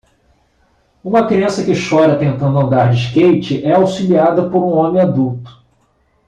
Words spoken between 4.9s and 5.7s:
adulto.